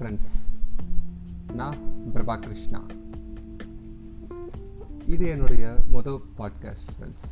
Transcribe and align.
Friends 0.00 0.34
நான் 1.54 1.74
பிரபா 2.14 2.38
கிருஷ்ணா 2.38 2.86
இது 5.06 5.26
என்னுடைய 5.26 5.78
மொதல் 5.92 6.20
பாட்காஸ்ட் 6.38 6.90
ஃப்ரெண்ட்ஸ் 6.94 7.24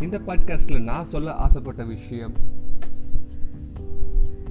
இந்த 0.00 0.18
பாட்காஸ்ட்டில் 0.18 0.80
நான் 0.80 1.04
சொல்ல 1.04 1.32
ஆசைப்பட்ட 1.32 1.84
விஷயம் 1.84 2.34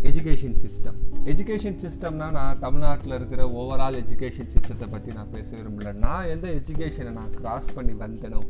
எஜுகேஷன் 0.03 0.55
சிஸ்டம் 0.63 0.95
எஜுகேஷன் 1.25 1.79
சிஸ்டம்னா 1.83 2.31
நான் 2.31 2.59
தமிழ்நாட்டில் 2.59 3.13
இருக்கிற 3.13 3.47
ஓவரால் 3.47 3.99
எஜுகேஷன் 4.03 4.51
சிஸ்டத்தை 4.55 4.89
பற்றி 4.89 5.13
நான் 5.13 5.31
பேச 5.31 5.57
விரும்பல. 5.57 5.93
நான் 5.93 6.27
எந்த 6.27 6.47
எஜுகேஷனை 6.47 7.11
நான் 7.11 7.33
கிராஸ் 7.33 7.73
பண்ணி 7.73 7.93
வந்தனோ 7.93 8.41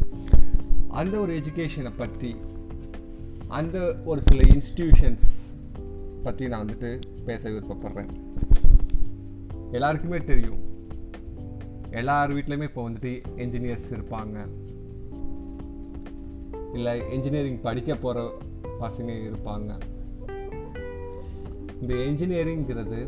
அந்த 0.88 1.20
ஒரு 1.20 1.40
எஜுகேஷனை 1.40 1.94
பற்றி 1.98 2.36
அந்த 3.48 4.02
ஒரு 4.06 4.22
சில 4.22 4.58
இன்ஸ்டிடியூஷன்ஸ் 4.58 5.30
பற்றி 6.24 6.48
நான் 6.48 6.68
வந்துட்டு 6.68 7.02
பேச 7.26 7.50
விருப்பப்படுறேன். 7.50 8.31
எல்லாருக்குமே 9.72 10.18
தெரியும். 10.18 10.60
எல்லார் 11.92 12.34
வீட்லேயுமே 12.36 12.64
இப்போ 12.64 12.90
வந்துட்டு 12.90 13.24
என்ஜினியர்ஸ் 13.36 13.90
இருப்பாங்க. 13.90 14.48
இல்லை 16.74 17.10
என்ஜினியரிங் 17.10 17.62
படிக்க 17.62 17.96
போகிற 17.96 18.38
பசங்க 18.80 19.12
இருப்பாங்க. 19.30 19.80
இந்த 21.82 21.94
என்ஜினியரிங்கிறது 21.94 23.00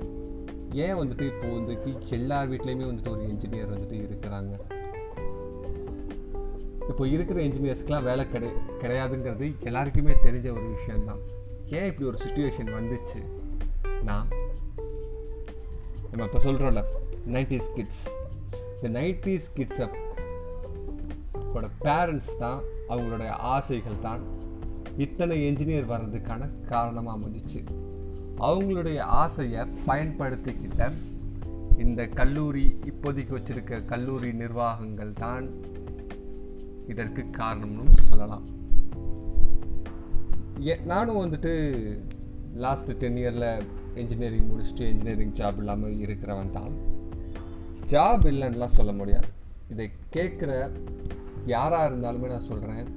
ஏன் 0.74 0.96
வந்துட்டு 0.96 1.26
இப்போ 1.26 1.48
வந்துட்டு 1.48 2.10
எல்லார் 2.10 2.52
வீட்லேயுமே 2.52 2.86
வந்துட்டு 2.92 3.10
ஒரு 3.10 3.22
என்ஜினியர் 3.22 3.74
வந்துட்டு 3.74 3.98
இருக்கிறாங்க? 4.04 4.54
இப்போ 6.90 7.08
இருக்கிற 7.08 7.42
என்ஜினியர்ஸ்க்கெலாம் 7.42 8.04
வேலை 8.04 8.30
கிடை 8.30 8.50
கிடையாதுங்கிறது 8.82 9.54
எல்லாருக்குமே 9.60 10.12
தெரிஞ்ச 10.12 10.52
ஒரு 10.52 10.68
விஷயந்தான் 10.76 11.20
ஏன் 11.66 11.86
இப்படி 11.86 12.08
ஒரு 12.08 12.18
சுச்சுவேஷன் 12.24 12.74
வந்துச்சு? 12.80 13.22
நான் 14.04 14.28
நம்ம 16.14 16.26
இப்போ 16.26 16.40
சொல்கிறோம்ல 16.40 16.82
நைன்டிஸ் 17.28 17.70
கிட்ஸ் 17.76 18.04
இந்த 18.82 19.00
நைன்டிஸ் 19.00 19.48
கிட்ஸை 19.56 19.88
கூட 21.54 21.68
பேரண்ட்ஸ் 21.82 22.38
தான் 22.38 22.60
அவங்களுடைய 22.90 23.30
ஆசைகள் 23.30 24.00
தான் 24.00 24.22
இத்தனை 24.98 25.54
என்ஜினியர் 25.54 25.90
வர்றதுக்கான 25.90 26.50
காரணமாக 26.66 27.20
அமைஞ்சிச்சு. 27.20 27.62
அவங்களுடைய 28.38 29.00
ஆசையை 29.00 29.66
பயன்படுத்திக்கிட்ட 29.88 30.92
இந்த 31.78 32.08
கல்லூரி 32.08 32.78
இப்போதைக்கு 32.86 33.34
வச்சிருக்க 33.38 33.86
கல்லூரி 33.86 34.34
நிர்வாகங்கள் 34.34 35.14
தான் 35.14 35.48
இதற்கு 36.88 37.26
காரணம்னு 37.38 38.00
சொல்லலாம். 38.02 38.46
நானும் 40.86 41.22
வந்துட்டு 41.24 41.54
லாஸ்ட்டு 42.58 42.98
டென் 42.98 43.18
இயரில் 43.18 43.66
இன்ஜினியரிங் 43.96 44.50
முடிச்சுட்டு 44.52 44.82
இன்ஜினியரிங் 44.82 45.34
ஜாப் 45.34 45.58
இல்லாமல் 45.58 45.98
இருக்கிறவன் 45.98 46.52
தான். 46.52 46.74
ஜாப் 47.88 48.26
இல்லைன்னுலாம் 48.26 48.76
சொல்ல 48.80 48.92
முடியாது. 48.92 49.28
இதை 49.70 49.92
கேட்குற 50.14 50.70
யாராக 51.46 51.96
இருந்தாலுமே 51.96 52.28
நான் 52.28 52.40
சொல்கிறேன் 52.40 52.96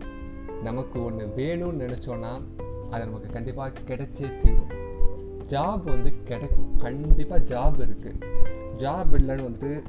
நமக்கு 0.62 1.04
ஒன்று 1.04 1.26
வேணும்னு 1.36 1.84
நினச்சோன்னா 1.84 2.42
அது 2.90 3.04
நமக்கு 3.04 3.30
கண்டிப்பாக 3.30 3.80
கிடைச்சே 3.80 4.40
தீரும். 4.42 4.74
ஜாப் 5.46 5.84
வந்து 5.84 6.22
கிடைக்கும் 6.22 6.76
கண்டிப்பாக 6.76 7.44
ஜாப் 7.44 7.80
இருக்குது 7.80 8.22
ஜாப் 8.76 9.12
இல்லைன்னு 9.12 9.46
வந்துட்டு 9.48 9.82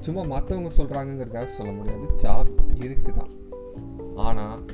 சும்மா 0.00 0.38
மற்றவங்க 0.38 0.70
சொல்கிறாங்கங்கிறதுக்காக 0.76 1.44
சொல்ல 1.44 1.72
முடியாது. 1.72 2.06
ஜாப் 2.16 2.50
இருக்குது 2.78 3.16
தான் 3.16 3.32
ஆனால் 4.16 4.64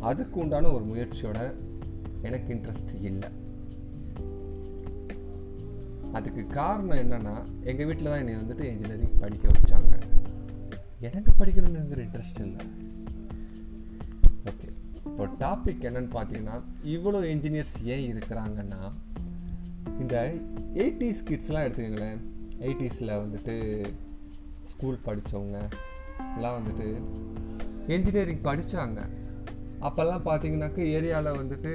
அதுக்கு 0.00 0.40
உண்டான 0.40 0.68
ஒரு 0.68 0.84
முயற்சியோட 0.84 1.54
எனக்கு 2.22 2.54
இன்ட்ரெஸ்ட் 2.54 2.94
இல்லை. 3.00 3.28
அதுக்கு 6.12 6.46
காரணம் 6.46 6.98
என்னென்னா 6.98 7.34
எங்கள் 7.64 7.86
வீட்டில் 7.86 8.08
தான் 8.08 8.18
என்னை 8.18 8.34
வந்துட்டு 8.34 8.64
இன்ஜினியரிங் 8.72 9.18
படிக்க 9.18 9.48
வச்சாங்க. 9.48 9.94
எனக்கு 10.98 11.30
படிக்கணுங்கிற 11.38 12.00
இன்ட்ரெஸ்ட் 12.06 12.40
இல்லை. 12.40 12.64
ஓகே 14.44 14.68
இப்போ 15.04 15.26
டாபிக் 15.26 15.86
என்னன்னு 15.88 16.12
பார்த்தீங்கன்னா 16.16 16.56
இவ்வளோ 16.84 17.22
இன்ஜினியர்ஸ் 17.34 17.76
ஏன் 17.94 18.04
இருக்கிறாங்கன்னா 18.12 18.82
இந்த 20.00 20.34
எயிட்டிஸ் 20.74 21.24
கிட்ஸ்லாம் 21.28 21.64
எடுத்துக்கங்களேன். 21.66 22.20
எயிட்டிஸில் 22.60 23.18
வந்துட்டு 23.22 23.56
ஸ்கூல் 24.64 24.98
படித்தவங்க 25.04 25.58
எல்லாம் 26.36 26.56
வந்துட்டு 26.58 27.02
இன்ஜினியரிங் 27.86 28.42
படித்தாங்க 28.42 29.00
அப்போல்லாம் 29.82 30.24
பார்த்தீங்கன்னாக்க 30.26 30.80
ஏரியாவில் 30.96 31.38
வந்துட்டு 31.38 31.70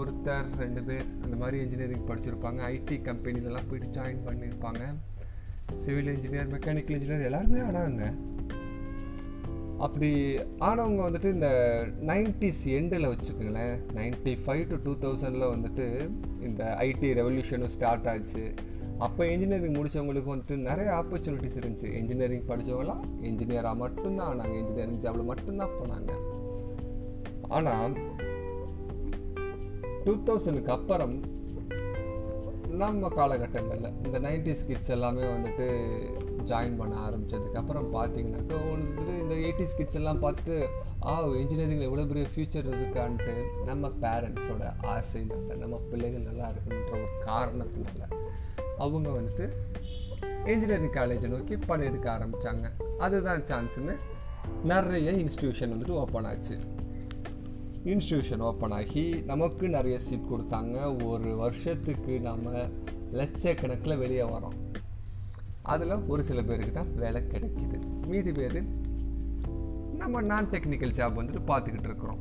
ஒருத்தர் 0.00 0.46
ரெண்டு 0.58 0.82
பேர் 0.82 1.04
அந்த 1.22 1.36
மாதிரி 1.36 1.62
இன்ஜினியரிங் 1.62 2.06
படிச்சிருப்பாங்க. 2.06 2.60
ஐடி 2.72 2.96
கம்பெனிலலாம் 3.08 3.68
போயிட்டு 3.70 4.00
ஜாயின் 4.00 4.24
பண்ணியிருப்பாங்க 4.26 4.82
சிவில் 5.76 6.10
இன்ஜினியர் 6.16 6.52
மெக்கானிக்கல் 6.54 6.96
இன்ஜினியர் 6.98 7.22
எல்லாருமே 7.22 7.58
ஆனாங்க. 7.58 8.14
அப்படி 9.78 10.36
ஆனவங்க 10.38 11.02
வந்துட்டு 11.08 11.32
இந்த 11.32 11.48
நைன்டிஸ் 12.06 12.64
எண்டில் 12.64 13.10
வச்சுக்கோங்களேன். 13.12 13.76
நைன்டி 13.94 14.38
ஃபைவ் 14.46 14.66
டு 14.66 14.76
டூ 14.82 14.92
தௌசண்டில் 15.04 15.52
வந்துட்டு 15.52 15.86
இந்த 16.42 16.76
ஐடி 16.80 17.10
ரெவல்யூஷனும் 17.20 17.74
ஸ்டார்ட் 17.76 18.08
ஆச்சு. 18.08 18.54
அப்போ 18.98 19.26
இன்ஜினியரிங் 19.26 19.74
முடித்தவங்களுக்கு 19.74 20.32
வந்துட்டு 20.32 20.56
நிறைய 20.56 20.90
ஆப்பர்ச்சுனிட்டிஸ் 20.92 21.58
இருந்துச்சு. 21.60 21.88
இன்ஜினியரிங் 21.92 22.46
படித்தவங்களாம் 22.48 23.04
இன்ஜினியராக 23.22 23.76
மட்டும்தான் 23.76 24.30
ஆனாங்க. 24.32 24.54
இன்ஜினியரிங் 24.58 25.00
ஜாபில் 25.00 25.24
மட்டும்தான் 25.24 25.76
போனாங்க. 25.82 26.12
ஆனால் 27.50 27.94
டூ 30.04 30.12
தௌசண்ட்க்கு 30.24 30.70
அப்புறம் 30.70 31.14
நம்ம 32.74 33.08
காலகட்டங்களில் 33.08 33.94
இந்த 34.04 34.18
நைன்டிஸ் 34.20 34.66
கிட்ஸ் 34.66 34.88
எல்லாமே 34.88 35.22
வந்துட்டு 35.22 35.66
ஜாயின் 36.44 36.76
பண்ண 36.76 36.96
ஆரம்பித்ததுக்கு 36.96 37.56
அப்புறம் 37.56 37.94
பார்த்தீங்கன்னாக்கா 37.94 38.56
வந்துட்டு 38.70 39.20
இந்த 39.20 39.34
எயிட்டிஸ் 39.34 39.76
கிட்ஸ் 39.76 39.94
எல்லாம் 39.94 40.18
பார்த்து 40.18 40.54
ஆ 41.04 41.26
இன்ஜினியரிங்கில் 41.36 41.80
எவ்வளோ 41.80 42.04
பெரிய 42.04 42.26
ஃப்யூச்சர் 42.26 42.66
இருக்கான்ட்டு 42.74 43.34
நம்ம 43.64 43.88
பேரண்ட்ஸோட 44.02 44.64
ஆசைனால 44.86 45.56
நம்ம 45.56 45.80
பிள்ளைகள் 45.90 46.22
நல்லா 46.22 46.48
இருக்கணுன்ற 46.48 46.92
ஒரு 46.92 47.08
காரணத்தினால 47.24 48.06
அவங்க 48.78 49.08
வந்துட்டு 49.10 49.46
இன்ஜினியரிங் 50.46 50.94
காலேஜை 50.94 51.28
நோக்கி 51.28 51.56
படம் 51.66 51.86
எடுக்க 51.86 52.18
ஆரம்பித்தாங்க 52.18 52.66
அதுதான் 52.98 53.42
சான்ஸ்னு 53.44 53.96
நிறைய 54.64 55.10
இன்ஸ்டியூஷன் 55.12 55.72
வந்துட்டு 55.74 55.90
ஓப்பன் 55.90 56.24
ஆச்சு. 56.24 56.56
இன்ஸ்டியூஷன் 57.84 58.38
ஓப்பன் 58.38 58.70
ஆகி 58.70 59.22
நமக்கு 59.22 59.68
நிறைய 59.68 60.00
சீட் 60.00 60.26
கொடுத்தாங்க. 60.30 61.04
ஒரு 61.04 61.36
வருஷத்துக்கு 61.36 62.20
நம்ம 62.20 62.50
லட்சக்கணக்கில் 63.12 63.98
வெளியே 63.98 64.20
வரோம் 64.20 64.58
அதில் 65.62 65.94
ஒரு 66.08 66.24
சில 66.24 66.42
பேருக்கு 66.42 66.72
தான் 66.72 66.94
வேலை 66.94 67.22
கிடைக்கிது. 67.22 68.06
மீதி 68.06 68.32
பேர் 68.32 68.64
நம்ம 69.94 70.20
நான் 70.20 70.48
டெக்னிக்கல் 70.50 70.94
ஜாப் 70.98 71.16
வந்துட்டு 71.20 71.40
பார்த்துக்கிட்டு 71.46 71.88
இருக்கிறோம். 71.90 72.18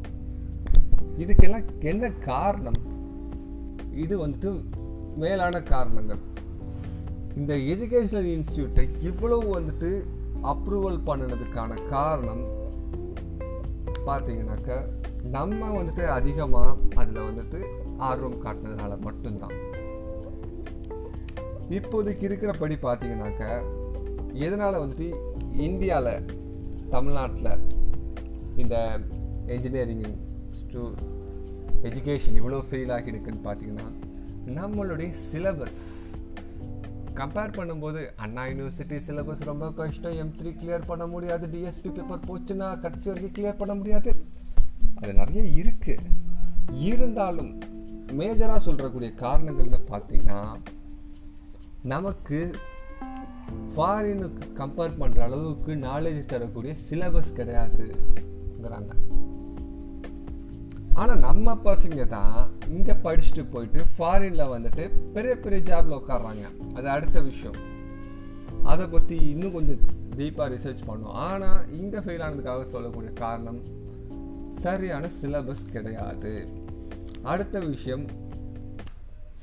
இதுக்கெல்லாம் 1.18 1.66
என்ன 1.80 2.12
காரணம்? 2.12 2.80
இது 3.96 4.28
வந்துட்டு 4.28 4.64
மேலான 5.16 5.62
காரணங்கள். 5.62 6.20
இந்த 7.36 7.56
எஜுகேஷனல் 7.56 8.30
இன்ஸ்டியூட்டை 8.38 8.90
இவ்வளவு 9.00 9.60
வந்துட்டு 9.60 10.06
அப்ரூவல் 10.44 11.02
பண்ணினதுக்கான 11.06 11.86
காரணம் 11.86 12.44
பார்த்தீங்கன்னாக்கா 14.06 14.98
நம்ம 15.24 15.70
வந்துட்டு 15.78 16.04
அதிகமாக 16.06 16.76
அதில் 16.96 17.28
வந்துட்டு 17.30 17.60
ஆர்வம் 17.98 18.42
காட்டினதுனால 18.46 19.00
மட்டும்தான். 19.00 19.56
இப்போதைக்கு 21.70 22.24
இருக்கிறபடி 22.30 22.76
பார்த்தீங்கன்னாக்க 22.82 23.64
எதனால் 24.34 24.82
வந்துட்டு 24.84 25.08
இந்தியாவில் 25.54 26.26
தமிழ்நாட்டில் 26.90 27.62
இந்த 28.56 29.00
என்ஜினியரிங் 29.48 30.18
ஸ்டூ 30.52 30.96
எஜுகேஷன் 31.82 32.40
இவ்வளோ 32.42 32.64
ஃபெயில் 32.70 32.94
ஆகிடுக்குன்னு 32.98 33.46
பார்த்தீங்கன்னா 33.46 33.88
நம்மளுடைய 34.60 35.10
சிலபஸ் 35.10 35.82
கம்பேர் 37.14 37.56
பண்ணும்போது 37.58 38.10
அண்ணா 38.16 38.44
யூனிவர்சிட்டி 38.46 38.98
சிலபஸ் 38.98 39.42
ரொம்ப 39.42 39.72
கஷ்டம் 39.72 40.14
எம் 40.14 40.36
த்ரீ 40.40 40.52
கிளியர் 40.52 40.86
பண்ண 40.86 41.08
முடியாது 41.08 41.48
டிஎஸ்பி 41.48 41.90
பேப்பர் 41.90 42.28
போச்சுன்னா 42.30 42.80
கட்சி 42.80 43.10
வரைக்கும் 43.10 43.34
கிளியர் 43.38 43.58
பண்ண 43.58 43.74
முடியாது. 43.76 44.12
அது 45.02 45.14
நிறைய 45.14 45.42
இருக்கு. 45.62 45.96
இருந்தாலும் 46.90 47.52
மேஜராக 48.20 48.60
சொல்கிறக்கூடிய 48.66 49.12
காரணங்கள்னு 49.24 49.80
பார்த்தீங்கன்னா 49.92 50.40
நமக்கு 51.94 52.40
ஃபாரினுக்கு 53.74 54.44
கம்பேர் 54.60 55.00
பண்ணுற 55.02 55.20
அளவுக்கு 55.28 55.72
நாலேஜ் 55.88 56.30
தரக்கூடிய 56.34 56.74
சிலபஸ் 56.88 57.38
கிடையாதுங்கிறாங்க. 57.40 58.92
ஆனால் 61.02 61.24
நம்ம 61.28 61.54
பசங்க 61.68 62.06
தான் 62.16 62.38
இங்கே 62.76 62.96
படிச்சுட்டு 63.06 63.44
போயிட்டு 63.52 63.82
ஃபாரினில் 63.96 64.52
வந்துட்டு 64.54 64.86
பெரிய 65.16 65.34
பெரிய 65.44 65.60
ஜாபில் 65.70 65.98
உட்காடுறாங்க 66.00 66.46
அது 66.78 66.88
அடுத்த 66.96 67.22
விஷயம். 67.30 67.60
அதை 68.72 68.86
பற்றி 68.96 69.18
இன்னும் 69.34 69.56
கொஞ்சம் 69.58 69.84
டீப்பாக 70.18 70.48
ரிசர்ச் 70.56 70.88
பண்ணோம். 70.90 71.18
ஆனால் 71.28 71.62
இங்கே 71.80 72.00
ஃபெயில் 72.06 72.26
ஆனதுக்காக 72.28 72.66
சொல்லக்கூடிய 72.76 73.12
காரணம் 73.24 73.62
சரியான 74.66 75.10
சிலபஸ் 75.20 75.70
கிடையாது. 75.72 76.34
அடுத்த 77.32 77.60
விஷயம் 77.60 78.06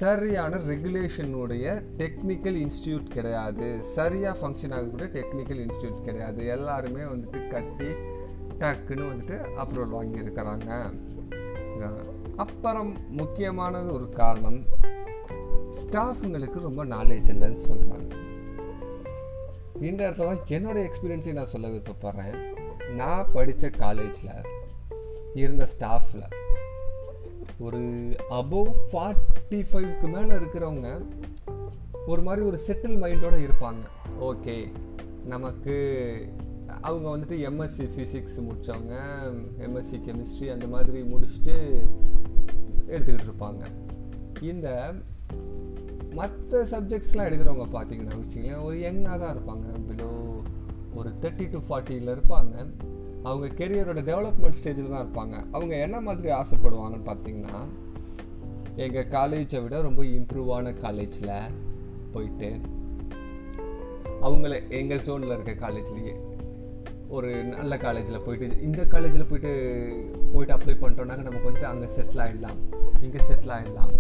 சரியான 0.03 0.57
ரெகுலேஷனுடைய 0.71 1.67
டெக்னிக்கல் 2.01 2.59
இன்ஸ்டியூட் 2.65 3.07
கிடையாது. 3.17 3.69
சரியாக 3.97 4.35
ஃபங்க்ஷன் 4.41 4.75
ஆகக்கூடிய 4.79 5.09
டெக்னிக்கல் 5.17 5.63
இன்ஸ்டியூட் 5.67 6.01
கிடையாது. 6.09 6.41
எல்லாருமே 6.57 7.03
வந்துட்டு 7.13 7.41
கட்டி 7.55 7.91
டக்குன்னு 8.61 9.09
வந்துட்டு 9.13 9.37
அப்ரூவல் 9.63 9.97
வாங்கியிருக்கிறாங்க. 9.99 10.71
அப்புறம் 12.45 12.93
முக்கியமான 13.21 13.83
ஒரு 13.97 14.07
காரணம் 14.21 14.61
ஸ்டாஃபுங்களுக்கு 15.81 16.67
ரொம்ப 16.69 16.85
நாலேஜ் 16.97 17.31
இல்லைன்னு 17.35 17.63
சொல்கிறாங்க 17.71 18.11
இந்த 19.89 20.01
இடத்துல 20.09 20.29
தான் 20.31 20.45
என்னோட 20.57 20.79
எக்ஸ்பீரியன்ஸை 20.89 21.33
நான் 21.39 21.53
சொல்ல 21.55 21.69
விருப்பப்படுறேன். 21.69 22.37
நான் 23.01 23.33
படித்த 23.33 23.71
காலேஜில் 23.85 24.37
இருந்த 25.43 25.65
ஸ்டாஃபில் 25.73 26.27
ஒரு 27.59 27.81
அபோவ் 28.31 28.71
ஃபார்ட்டி 28.91 29.59
ஃபைவ்க்கு 29.71 30.09
மேலே 30.15 30.33
இருக்கிறவங்க 30.35 30.89
ஒரு 32.07 32.23
மாதிரி 32.23 32.47
ஒரு 32.47 32.59
செட்டில் 32.67 33.01
மைண்டோடு 33.03 33.39
இருப்பாங்க. 33.47 33.85
ஓகே 34.21 34.57
நமக்கு 35.25 35.77
அவங்க 36.81 37.09
வந்துட்டு 37.17 37.37
எம்எஸ்சி 37.49 37.87
ஃபிசிக்ஸ் 37.95 38.39
முடித்தவங்க 38.47 38.95
எம்எஸ்சி 39.67 39.99
கெமிஸ்ட்ரி 40.07 40.49
அந்த 40.53 40.67
மாதிரி 40.67 41.01
முடிச்சுட்டு 41.13 41.57
எடுத்துக்கிட்டு 42.89 43.29
இருப்பாங்க. 43.31 43.63
இந்த 44.41 44.69
மற்ற 46.13 46.63
சப்ஜெக்ட்ஸ்லாம் 46.65 47.29
எடுக்கிறவங்க 47.29 47.67
பார்த்தீங்கன்னா 47.77 48.19
வச்சுங்களேன் 48.21 48.65
ஒரு 48.65 48.77
யங்காக 48.77 49.19
தான் 49.19 49.35
இருப்பாங்க. 49.37 49.67
பிலோ 49.89 50.11
ஒரு 50.95 51.13
தேர்ட்டி 51.23 51.47
டு 51.51 51.59
ஃபார்ட்டியில் 51.69 52.15
இருப்பாங்க. 52.17 52.55
அவங்க 53.27 53.47
கெரியரோட 53.47 54.01
டெவலப்மெண்ட் 54.01 54.59
ஸ்டேஜில் 54.59 54.93
தான் 54.95 55.05
இருப்பாங்க. 55.05 55.37
அவங்க 55.53 55.77
என்ன 55.77 56.01
மாதிரி 56.01 56.29
ஆசைப்படுவாங்கன்னு 56.31 57.09
பார்த்தீங்கன்னா 57.09 57.57
எங்கள் 58.77 59.09
காலேஜை 59.09 59.63
விட 59.63 59.81
ரொம்ப 59.81 60.03
இம்ப்ரூவான 60.03 60.73
காலேஜில் 60.79 61.33
போயிட்டு 62.13 62.61
அவங்கள 64.21 64.63
எங்கள் 64.71 65.03
ஜோனில் 65.07 65.35
இருக்க 65.37 65.53
காலேஜ்லேயே 65.67 66.15
ஒரு 67.09 67.45
நல்ல 67.45 67.77
காலேஜில் 67.77 68.23
போயிட்டு 68.23 68.63
இந்த 68.63 68.85
காலேஜில் 68.85 69.29
போயிட்டு 69.29 69.53
போயிட்டு 70.33 70.55
அப்ளை 70.55 70.77
பண்ணிட்டோம்னாங்க 70.81 71.23
நமக்கு 71.23 71.49
வந்துட்டு 71.49 71.71
அங்கே 71.71 71.87
செட்டில் 71.87 72.23
ஆகிடலாம் 72.25 72.59
இங்கே 73.01 73.19
செட்டில் 73.19 73.55
ஆகிடலாம் 73.57 73.93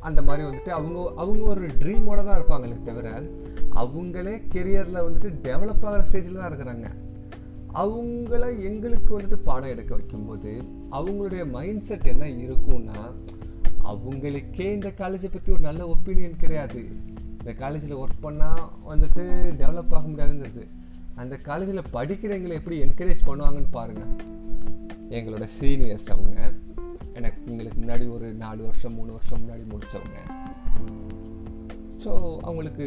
அந்த 0.00 0.22
மாதிரி 0.22 0.48
வந்துட்டு 0.48 0.68
அவங்க 0.68 1.12
அவங்க 1.16 1.44
ஒரு 1.44 1.66
ட்ரீமோடு 1.66 2.24
தான் 2.24 2.38
இருப்பாங்களே 2.40 2.82
தவிர 2.84 3.08
அவங்களே 3.74 4.34
கெரியரில் 4.54 5.04
வந்துட்டு 5.06 5.30
டெவலப் 5.42 5.86
ஆகிற 5.86 6.02
ஸ்டேஜில் 6.08 6.40
தான் 6.40 6.50
இருக்கிறாங்க. 6.52 6.88
அவங்கள 7.80 8.44
எங்களுக்கு 8.68 9.18
வந்துட்டு 9.18 9.38
பாடம் 9.46 9.72
எடுக்க 9.74 9.94
வைக்கும்போது 9.94 10.50
அவங்களுடைய 10.96 11.50
மைண்ட் 11.50 11.86
செட் 11.88 12.10
என்ன 12.12 12.26
இருக்கும்னா 12.44 12.98
அவங்களுக்கே 13.92 14.66
இந்த 14.72 14.90
காலேஜை 14.98 15.28
பற்றி 15.32 15.52
ஒரு 15.52 15.62
நல்ல 15.68 15.86
ஒப்பீனியன் 15.94 16.40
கிடையாது. 16.42 16.80
இந்த 17.38 17.52
காலேஜில் 17.62 18.00
ஒர்க் 18.02 18.24
பண்ணால் 18.26 18.62
வந்துட்டு 18.90 19.24
டெவலப் 19.62 19.94
ஆக 19.98 20.04
முடியாதுங்கிறது. 20.08 20.64
அந்த 21.14 21.36
காலேஜில் 21.36 21.90
படிக்கிறவங்களை 21.96 22.58
எப்படி 22.60 22.76
என்கரேஜ் 22.84 23.26
பண்ணுவாங்கன்னு 23.28 23.72
பாருங்கள் 23.78 24.12
எங்களோட 25.18 25.46
சீனியர்ஸ் 25.60 26.10
அவங்க. 26.16 26.52
எனக்கு 27.14 27.40
எங்களுக்கு 27.50 27.80
முன்னாடி 27.80 28.04
ஒரு 28.16 28.28
நாலு 28.44 28.62
வருஷம் 28.62 28.94
மூணு 28.94 29.10
வருஷம் 29.12 29.40
முன்னாடி 29.42 29.64
முடித்தவங்க 29.72 30.20
ஸோ 32.04 32.12
அவங்களுக்கு 32.46 32.86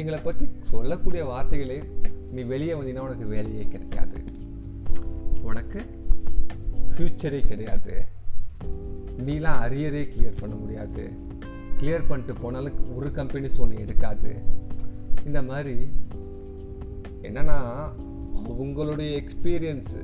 எங்களை 0.00 0.18
பற்றி 0.20 0.44
சொல்லக்கூடிய 0.72 1.22
வார்த்தைகளே 1.30 1.78
நீ 2.34 2.42
வெளியே 2.42 2.74
வந்தீங்கன்னா 2.74 3.06
உனக்கு 3.06 3.26
வேலையே 3.26 3.64
கிடைக்காது. 3.72 4.18
உனக்கு 5.42 5.80
ஃப்யூச்சரே 6.92 7.40
கிடையாது. 7.46 8.04
நீலாம் 9.26 9.60
அரியரே 9.66 10.02
கிளியர் 10.14 10.40
பண்ண 10.40 10.54
முடியாது. 10.54 11.04
கிளியர் 11.78 12.08
பண்ணிட்டு 12.08 12.34
போனாலும் 12.40 12.96
ஒரு 12.96 13.08
கம்பெனிஸ் 13.08 13.58
ஒன்று 13.58 13.80
எடுக்காது. 13.80 14.32
இந்த 15.26 15.42
மாதிரி 15.42 15.76
என்னன்னா 17.22 17.58
அவங்களுடைய 18.48 19.10
எக்ஸ்பீரியன்ஸு 19.22 20.00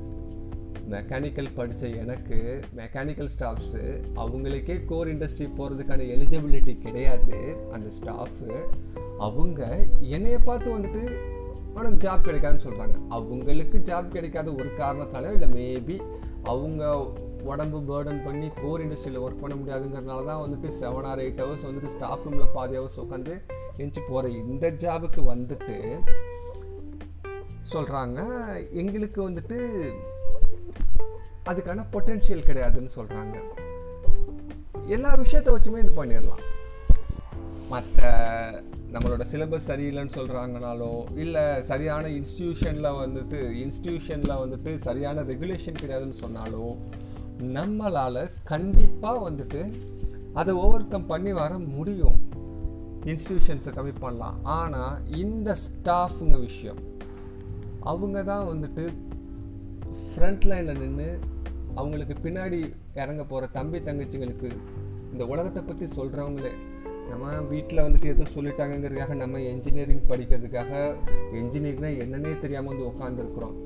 மெக்கானிக்கல் 0.91 1.55
படித்த 1.55 1.87
எனக்கு 1.87 2.65
மெக்கானிக்கல் 2.77 3.29
ஸ்டாஃப்ஸு 3.39 3.83
அவங்களுக்கே 4.17 4.85
கோர் 4.85 5.09
இண்டஸ்ட்ரி 5.17 5.49
போகிறதுக்கான 5.59 6.05
எலிஜிபிலிட்டி 6.17 6.79
கிடையாது. 6.79 7.57
அந்த 7.73 7.89
ஸ்டாஃபு 7.91 8.61
அவங்க 9.19 9.87
என்னையை 10.01 10.39
பார்த்து 10.45 10.79
வந்துட்டு 10.79 11.05
உனக்கு 11.79 12.05
ஜாப் 12.07 12.27
கிடைக்காதுன்னு 12.27 12.67
சொல்கிறாங்க 12.67 12.97
அவங்களுக்கு 13.09 13.79
ஜாப் 13.89 14.13
கிடைக்காத 14.13 14.49
ஒரு 14.53 14.71
காரணத்தால 14.79 15.33
இல்லை 15.33 15.49
மேபி 15.49 15.97
அவங்க 16.45 16.83
உடம்பு 17.45 17.79
பேர்டன் 17.89 18.23
பண்ணி 18.25 18.49
கோர் 18.61 18.83
இண்டஸ்ட்ரியில் 18.85 19.23
ஒர்க் 19.23 19.43
பண்ண 19.43 19.55
முடியாதுங்கிறனால 19.55 20.25
தான் 20.25 20.43
வந்துட்டு 20.45 20.69
செவன் 20.81 21.09
ஆர் 21.11 21.19
எயிட் 21.19 21.41
ஹவர்ஸ் 21.41 21.67
வந்துட்டு 21.67 21.93
ஸ்டாஃப் 21.93 22.25
ரூமில் 22.25 22.53
பாதி 22.53 22.77
ஹவர்ஸ் 22.77 23.01
உட்காந்து 23.01 23.35
எஞ்சி 23.77 24.01
போகிற 24.01 24.31
இந்த 24.45 24.69
ஜாபுக்கு 24.79 25.23
வந்துட்டு 25.25 25.77
சொல்கிறாங்க 27.73 28.19
எங்களுக்கு 28.73 29.21
வந்துட்டு 29.29 29.59
அதுக்கான 31.45 31.85
பொட்டென்ஷியல் 31.93 32.47
கிடையாதுன்னு 32.47 32.93
சொல்கிறாங்க 32.97 33.37
எல்லா 34.87 35.11
விஷயத்தை 35.15 35.53
வச்சுமே 35.55 35.83
இது 35.83 35.93
பண்ணிடலாம் 35.93 36.45
மற்ற 37.71 38.03
நம்மளோட 38.93 39.25
சிலபஸ் 39.33 39.67
சரியில்லைன்னு 39.67 40.15
சொல்கிறாங்கனாலோ 40.15 41.05
இல்லை 41.15 41.63
சரியான 41.63 42.09
இன்ஸ்டியூஷனில் 42.09 42.97
வந்துட்டு 42.99 43.39
இன்ஸ்டியூஷனில் 43.65 44.41
வந்துட்டு 44.43 44.77
சரியான 44.77 45.23
ரெகுலேஷன் 45.23 45.81
கிடையாதுன்னு 45.83 46.21
சொன்னாலோ 46.21 46.77
நம்மளால் 47.41 48.31
கண்டிப்பாக 48.45 49.31
வந்துட்டு 49.31 49.75
அதை 50.35 50.55
ஓவர் 50.55 50.89
கம் 50.89 51.07
பண்ணி 51.07 51.33
வர 51.33 51.59
முடியும். 51.59 52.19
இன்ஸ்டியூஷன்ஸை 53.05 53.73
கம்மி 53.75 53.93
பண்ணலாம். 54.01 54.45
ஆனால் 54.45 55.07
இந்த 55.17 55.57
ஸ்டாஃபுங்க 55.67 56.39
விஷயம் 56.39 56.77
அவங்க 57.81 58.23
தான் 58.23 58.49
வந்துட்டு 58.49 58.93
ஃப்ரண்ட் 60.09 60.45
லைனில் 60.45 60.79
நின்று 60.79 61.21
அவங்களுக்கு 61.75 62.15
பின்னாடி 62.23 62.75
இறங்க 62.95 63.25
போகிற 63.25 63.47
தம்பி 63.47 63.79
தங்கச்சிங்களுக்கு 63.79 64.53
இந்த 65.13 65.27
உலகத்தை 65.27 65.63
பற்றி 65.63 65.87
சொல்கிறவங்களே 65.87 66.53
நம்ம 67.09 67.41
வீட்டில் 67.41 67.79
வந்துட்டு 67.79 68.05
எதுவும் 68.05 68.35
சொல்லிட்டாங்கங்கிறதுக்காக 68.35 69.15
நம்ம 69.15 69.41
என்ஜினியரிங் 69.41 70.07
படிக்கிறதுக்காக 70.09 70.95
என்ஜினியரிங்னால் 71.33 72.01
என்னன்னே 72.05 72.39
தெரியாமல் 72.39 72.77
வந்து 72.77 72.89
உட்காந்துருக்குறோம் 72.89 73.57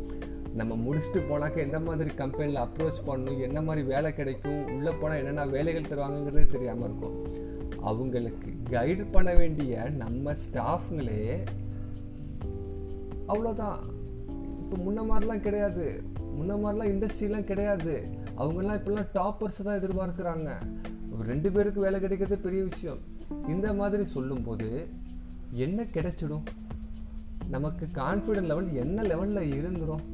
நம்ம 0.55 0.75
முடிச்சுட்டு 0.75 1.21
போனாக்க 1.31 1.56
எந்த 1.56 1.81
மாதிரி 1.81 2.15
கம்பெனியில் 2.15 2.61
அப்ரோச் 2.61 3.00
பண்ணணும் 3.06 3.41
என்ன 3.41 3.62
மாதிரி 3.62 3.87
வேலை 3.87 4.15
கிடைக்கும் 4.15 4.65
உள்ளே 4.75 4.91
போனால் 4.91 5.19
என்னென்ன 5.19 5.47
வேலைகள் 5.47 5.91
தருவாங்கங்கிறதே 5.91 6.47
தெரியாமல் 6.47 6.85
இருக்கும். 6.85 7.17
அவங்களுக்கு 7.81 8.51
கைடு 8.70 9.05
பண்ண 9.05 9.34
வேண்டிய 9.34 9.91
நம்ம 10.03 10.34
ஸ்டாஃப்ங்களே 10.44 11.46
அவ்வளோதான் 13.29 13.79
இப்போ 14.63 14.77
முன்ன 14.77 15.05
மாதிரிலாம் 15.11 15.41
கிடையாது. 15.41 16.03
முன்ன 16.41 16.53
மாதிரிலாம் 16.65 16.93
இண்டஸ்ட்ரிலாம் 16.93 17.44
கிடையாது. 17.44 18.08
அவங்கெல்லாம் 18.39 18.79
இப்போல்லாம் 18.81 19.08
டாப்பர்ஸ் 19.15 19.63
தான் 19.65 19.81
எதிர்பார்க்குறாங்க. 19.81 20.51
ரெண்டு 21.22 21.53
பேருக்கு 21.53 21.81
வேலை 21.81 22.01
கிடைக்கிறதே 22.01 22.41
பெரிய 22.41 22.63
விஷயம். 22.63 22.99
இந்த 23.48 23.72
மாதிரி 23.72 24.05
சொல்லும்போது 24.05 24.89
என்ன 25.51 25.82
கிடைச்சிடும்? 25.82 26.44
நமக்கு 27.48 27.89
கான்ஃபிடென்ட் 27.94 28.51
லெவல் 28.51 28.74
என்ன 28.74 29.03
லெவலில் 29.03 29.60
இருந்துடும் 29.60 30.05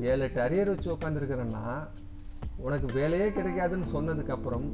ஏழு 0.00 0.22
எட்டு 0.22 0.40
அரியர் 0.40 0.66
வச்சு 0.66 0.94
உட்காந்துருக்கிறேன்னா 0.94 1.88
உனக்கு 2.56 2.92
வேலையே 2.92 3.28
கிடைக்காதுன்னு 3.28 3.92
சொன்னதுக்கப்புறம் 3.92 4.72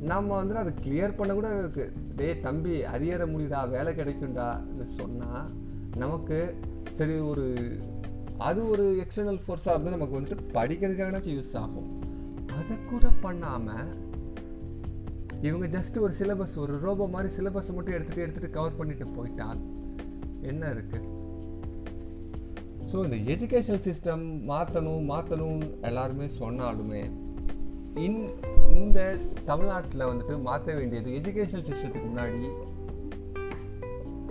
நம்ம 0.00 0.34
வந்து 0.34 0.56
அதை 0.56 0.72
கிளியர் 0.84 1.16
பண்ண 1.16 1.34
கூட 1.34 1.62
இருக்குது 1.62 1.92
டேய் 2.16 2.40
தம்பி 2.40 2.82
அரியற 2.82 3.26
முடியுடா 3.26 3.70
வேலை 3.70 3.94
கிடைக்கும்டான்னு 3.94 4.84
சொன்னால் 4.84 5.50
நமக்கு 5.96 6.54
சரி 6.90 7.18
ஒரு 7.18 7.78
அது 8.38 8.68
ஒரு 8.68 9.06
எக்ஸ்டர்னல் 9.06 9.40
ஃபோர்ஸாக 9.46 9.70
இருந்து 9.70 9.90
நமக்கு 9.90 10.20
வந்துட்டு 10.20 10.46
படிக்கிறதுக்காகனாச்சும் 10.52 11.36
யூஸ் 11.38 11.56
ஆகும். 11.56 12.02
அதை 12.58 12.76
கூட 12.90 13.08
பண்ணாமல் 13.20 14.03
இவங்க 15.44 15.66
ஜஸ்ட் 15.74 15.96
ஒரு 15.98 16.12
சிலபஸ் 16.12 16.54
ஒரு 16.58 16.74
ரோபோ 16.78 17.06
மாதிரி 17.06 17.34
சிலபஸை 17.34 17.72
மட்டும் 17.72 17.94
எடுத்துகிட்டு 17.94 18.24
எடுத்துகிட்டு 18.24 18.50
கவர் 18.50 18.78
பண்ணிட்டு 18.78 19.06
போயிட்டால் 19.16 19.60
என்ன 20.42 20.70
இருக்குது 20.70 21.10
ஸோ 22.90 23.04
இந்த 23.04 23.16
எஜுகேஷன் 23.32 23.82
சிஸ்டம் 23.82 24.24
மாற்றணும் 24.48 25.04
மாற்றணும் 25.08 25.62
எல்லாருமே 25.82 26.26
சொன்னாலுமே 26.38 27.02
இன் 27.96 28.20
இந்த 28.76 29.00
தமிழ்நாட்டில் 29.44 30.08
வந்துட்டு 30.08 30.36
மாற்ற 30.42 30.74
வேண்டியது 30.74 31.10
எஜுகேஷன் 31.14 31.66
சிஸ்டத்துக்கு 31.68 32.08
முன்னாடி 32.08 32.40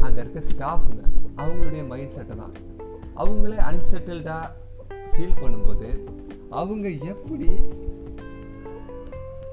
அங்கே 0.01 0.19
இருக்க 0.21 0.41
ஸ்டாஃபுங்க 0.49 1.03
அவங்களுடைய 1.37 1.83
மைண்ட் 1.87 2.11
செட்டை 2.11 2.35
தான். 2.35 2.55
அவங்களே 3.15 3.57
அன்செட்டில்டாக 3.67 4.51
ஃபீல் 5.11 5.39
பண்ணும்போது 5.41 5.89
அவங்க 6.51 6.87
எப்படி 7.05 7.49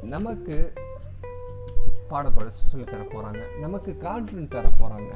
நமக்கு 0.07 0.57
பாடப்பட 2.12 2.49
சொல்லி 2.73 2.87
தர 2.87 3.02
போகிறாங்க 3.12 3.43
நமக்கு 3.64 3.93
கான்ஃபிடென்ட் 4.07 4.55
தர 4.57 4.69
போகிறாங்க 4.81 5.12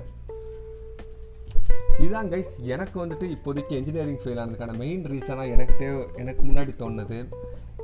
இதுதான் 1.98 2.30
கைஸ் 2.32 2.54
எனக்கு 2.74 2.96
வந்துட்டு 3.02 3.26
இப்போதைக்கு 3.34 3.74
இன்ஜினியரிங் 3.80 4.22
ஃபெயில் 4.22 4.40
ஆனதுக்கான 4.42 4.76
மெயின் 4.82 5.04
ரீசனாக 5.12 5.54
எனக்கு 5.56 5.74
தேவை 5.82 6.02
எனக்கு 6.22 6.42
முன்னாடி 6.48 6.72
தோணுது 6.80 7.18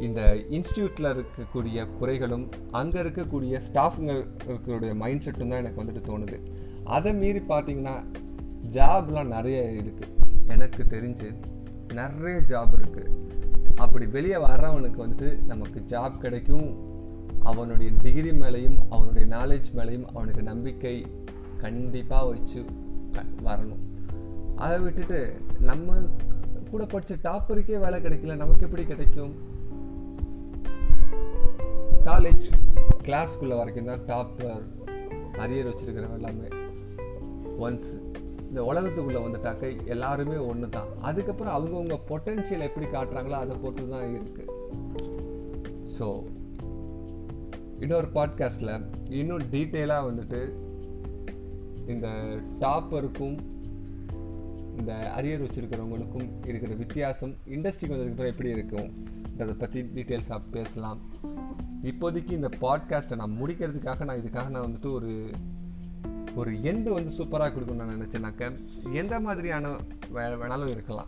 இந்த 0.07 0.21
இன்ஸ்டியூட்டில் 0.57 1.11
இருக்கக்கூடிய 1.15 1.87
குறைகளும் 2.01 2.45
அங்கே 2.81 2.99
இருக்கக்கூடிய 3.05 3.61
ஸ்டாஃபுங்களுடைய 3.69 4.93
மைண்ட் 5.03 5.25
செட்டும் 5.25 5.53
தான் 5.53 5.63
எனக்கு 5.63 5.81
வந்துட்டு 5.83 6.03
தோணுது. 6.11 6.39
அதை 6.97 7.13
மீறி 7.15 7.43
பார்த்தீங்கன்னா 7.53 7.97
ஜாப்லாம் 8.77 9.33
நிறைய 9.37 9.59
இருக்குது 9.81 10.15
எனக்கு 10.55 10.83
தெரிஞ்சு 10.95 11.29
நிறைய 11.99 12.37
ஜாப் 12.53 12.75
இருக்குது 12.79 13.09
அப்படி 13.85 14.07
வெளியே 14.17 14.39
வர்றவனுக்கு 14.47 15.03
வந்துட்டு 15.05 15.31
நமக்கு 15.53 15.79
ஜாப் 15.93 16.17
கிடைக்கும். 16.25 16.69
அவனுடைய 17.45 17.91
டிகிரி 18.03 18.31
மேலேயும் 18.31 18.79
அவனுடைய 18.91 19.37
நாலேஜ் 19.37 19.69
மேலேயும் 19.77 20.09
அவனுக்கு 20.15 20.43
நம்பிக்கை 20.43 21.07
கண்டிப்பாக 21.59 22.27
வச்சு 22.27 22.61
வரணும். 23.43 23.83
அதை 24.57 24.81
விட்டுட்டு 24.81 25.37
நம்ம 25.59 25.99
கூட 26.71 26.85
படித்த 26.85 27.31
டாப்பருக்கே 27.31 27.79
வேலை 27.79 28.01
கிடைக்கல 28.01 28.35
நமக்கு 28.35 28.67
எப்படி 28.67 28.85
கிடைக்கும்? 28.85 29.33
காலேஜ் 32.05 32.45
கிளாஸ்க்குள்ளே 33.07 33.57
வரைக்கும் 33.57 33.85
தான் 33.85 34.05
டாப்பர் 34.07 34.63
அரியர் 35.39 35.69
வச்சுருக்கிறவன் 35.71 36.19
எல்லாமே. 36.21 36.49
ஒன்ஸ் 37.59 37.91
இந்த 38.51 38.63
உலகத்துக்குள்ளே 38.63 39.21
வந்துட்டாக்க 39.25 39.85
எல்லாருமே 39.85 40.37
ஒன்று 40.37 40.69
தான் 40.69 40.89
அதுக்கப்புறம் 41.01 41.55
அவங்கவுங்க 41.55 41.99
பொட்டென்ஷியல் 42.09 42.61
எப்படி 42.61 42.87
காட்டுறாங்களோ 42.87 43.33
அதை 43.33 43.57
பொறுத்து 43.57 43.89
தான் 43.89 44.15
இருக்குது 44.15 44.49
ஸோ 45.99 46.07
இன்னொரு 47.81 48.07
பாட்காஸ்ட்டில் 48.15 49.11
இன்னும் 49.11 49.39
டீட்டெயிலாக 49.39 50.09
வந்துட்டு 50.09 50.41
இந்த 51.87 52.09
டாப்பருக்கும் 52.61 53.39
இந்த 54.79 55.13
அரியர் 55.17 55.45
வச்சுருக்கிறவங்களுக்கும் 55.45 56.47
இருக்கிற 56.47 56.75
வித்தியாசம் 56.75 57.35
இண்டஸ்ட்ரிக்கு 57.47 57.95
வந்ததுக்கப்புறம் 57.95 58.27
எப்படி 58.27 58.51
இருக்கும்? 58.51 59.07
அதை 59.41 59.55
பற்றி 59.55 59.83
டீட்டெயில்ஸாக 59.83 60.41
பேசலாம். 60.51 61.01
இப்போதைக்கு 61.83 62.31
இந்த 62.31 62.49
பாட்காஸ்ட்டை 62.61 63.17
நான் 63.17 63.39
முடிக்கிறதுக்காக 63.41 64.05
நான் 64.05 64.19
இதுக்காக 64.19 64.49
நான் 64.49 64.67
வந்துட்டு 64.67 64.93
ஒரு 64.93 65.31
ஒரு 66.35 66.51
எண்டு 66.51 66.89
வந்து 66.89 67.17
சூப்பராக 67.17 67.53
கொடுக்கணும்னு 67.53 67.85
நான் 67.85 68.01
நினச்சேனாக்க 68.01 68.59
எந்த 68.93 69.21
மாதிரியான 69.21 69.69
வே 70.11 70.23
வேணாலும் 70.23 70.69
இருக்கலாம். 70.69 71.07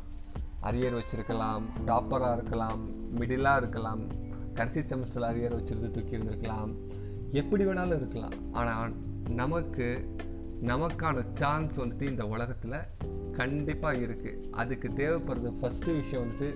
அரியர் 0.62 1.00
வச்சுருக்கலாம் 1.00 1.62
டாப்பராக 1.86 2.32
இருக்கலாம் 2.32 2.88
மிடிலாக 3.18 3.56
இருக்கலாம் 3.56 4.30
கடைசி 4.54 4.80
செமஸ்டரில் 4.80 5.30
அரியர் 5.30 5.56
வச்சுருந்து 5.58 5.90
தூக்கி 5.90 6.16
இருந்திருக்கலாம் 6.16 6.72
எப்படி 7.32 7.64
வேணாலும் 7.64 7.98
இருக்கலாம். 8.00 8.36
ஆனால் 8.52 8.92
நமக்கு 9.42 9.86
நமக்கான 10.70 11.24
சான்ஸ் 11.34 11.80
வந்துட்டு 11.80 12.02
இந்த 12.02 12.26
உலகத்தில் 12.26 12.78
கண்டிப்பாக 13.32 13.98
இருக்குது 13.98 14.40
அதுக்கு 14.50 14.88
தேவைப்படுறது 14.88 15.50
ஃபஸ்ட்டு 15.60 15.96
விஷயம் 16.00 16.24
வந்துட்டு 16.24 16.50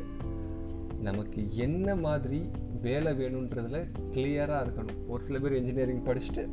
நமக்கு 1.00 1.41
என்ன 1.57 1.95
மாதிரி 1.95 2.41
வேலை 2.83 3.12
வேணுன்றதில் 3.21 3.91
கிளியராக 4.12 4.65
இருக்கணும். 4.67 5.00
ஒரு 5.09 5.23
சில 5.23 5.38
பேர் 5.38 5.59
இன்ஜினியரிங் 5.61 6.05
படிச்சுட்டு 6.05 6.45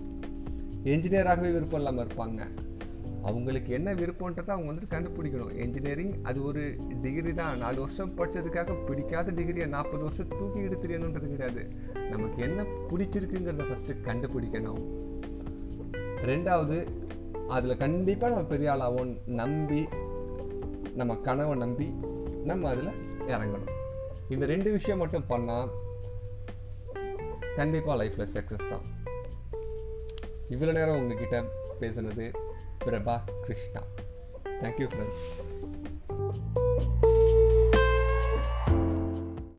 என்ஜினியராகவே 0.94 1.52
விருப்பம் 1.52 1.80
இல்லாமல் 1.82 2.08
இருப்பாங்க. 2.08 2.42
அவங்களுக்கு 3.30 3.74
என்ன 3.74 3.94
விருப்பன்றதை 3.94 4.52
அவங்க 4.54 4.70
வந்துட்டு 4.72 4.94
கண்டுபிடிக்கணும். 4.94 5.52
என்ஜினியரிங் 5.64 6.14
அது 6.24 6.44
ஒரு 6.44 6.62
டிகிரி 7.04 7.34
தான். 7.34 7.58
நாலு 7.58 7.80
வருஷம் 7.82 8.16
படித்ததுக்காக 8.18 8.76
பிடிக்காத 8.86 9.32
டிகிரியை 9.32 9.68
நாற்பது 9.76 10.04
வருஷம் 10.04 10.34
தூக்கி 10.40 10.62
தெரியணுன்றது 10.84 11.28
கிடையாது. 11.34 11.62
நமக்கு 12.10 12.42
என்ன 12.48 12.66
பிடிச்சிருக்குங்கிறத 12.90 13.68
ஃபஸ்ட்டு 13.70 14.00
கண்டுபிடிக்கணும். 14.10 14.82
ரெண்டாவது 16.32 16.78
அதில் 17.48 17.82
கண்டிப்பாக 17.86 18.34
நம்ம 18.34 18.50
பெரிய 18.52 18.74
ஆளாகும் 18.74 19.14
நம்பி 19.42 19.82
நம்ம 21.00 21.16
கனவை 21.16 21.56
நம்பி 21.56 21.88
நம்ம 22.50 22.70
அதில் 22.70 22.94
இறங்கணும். 23.34 23.72
இந்த 24.30 24.46
ரெண்டு 24.46 24.72
விஷயம் 24.72 25.02
மட்டும் 25.04 25.30
பண்ணால் 25.30 25.70
கண்டிப்பாக 27.56 27.96
லைஃப்பில் 28.04 28.34
சக்ஸஸ் 28.36 28.70
தான். 28.70 28.86
இவ்வளோ 30.54 30.74
நேரம் 30.80 31.00
உங்ககிட்ட 31.02 31.38
பேசுனது 31.82 32.26
பிரபா 32.86 33.16
கிருஷ்ணா 33.46 33.82
தேங்க்யூ 34.62 34.88
ஃப்ரெண்ட்ஸ் 34.92 35.28